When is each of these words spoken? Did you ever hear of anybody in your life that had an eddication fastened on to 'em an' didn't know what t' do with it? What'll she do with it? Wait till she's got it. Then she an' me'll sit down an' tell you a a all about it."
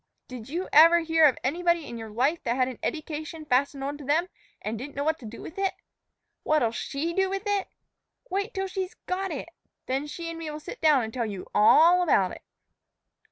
Did 0.27 0.49
you 0.49 0.67
ever 0.73 1.01
hear 1.01 1.25
of 1.27 1.37
anybody 1.43 1.85
in 1.85 1.95
your 1.95 2.09
life 2.09 2.41
that 2.41 2.55
had 2.55 2.67
an 2.67 2.79
eddication 2.81 3.45
fastened 3.45 3.83
on 3.83 3.99
to 3.99 4.09
'em 4.09 4.29
an' 4.63 4.75
didn't 4.77 4.95
know 4.95 5.03
what 5.03 5.19
t' 5.19 5.27
do 5.27 5.43
with 5.43 5.59
it? 5.59 5.75
What'll 6.41 6.71
she 6.71 7.13
do 7.13 7.29
with 7.29 7.43
it? 7.45 7.67
Wait 8.27 8.51
till 8.51 8.65
she's 8.65 8.95
got 9.05 9.29
it. 9.29 9.49
Then 9.85 10.07
she 10.07 10.27
an' 10.31 10.39
me'll 10.39 10.59
sit 10.59 10.81
down 10.81 11.03
an' 11.03 11.11
tell 11.11 11.27
you 11.27 11.43
a 11.53 11.59
a 11.59 11.61
all 11.61 12.01
about 12.01 12.31
it." 12.31 12.41